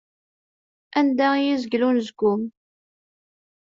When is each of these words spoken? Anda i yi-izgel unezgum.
Anda 0.99 1.27
i 1.35 1.41
yi-izgel 1.41 1.85
unezgum. 1.87 2.41